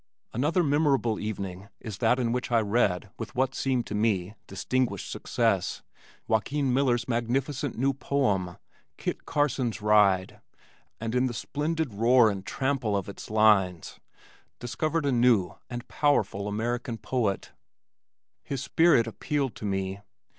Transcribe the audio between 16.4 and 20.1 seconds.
American poet. His spirit appealed to me.